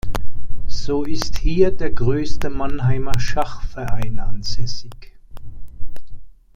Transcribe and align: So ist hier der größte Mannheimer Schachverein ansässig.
So 0.65 1.03
ist 1.03 1.37
hier 1.37 1.69
der 1.69 1.91
größte 1.91 2.49
Mannheimer 2.49 3.19
Schachverein 3.19 4.17
ansässig. 4.17 5.13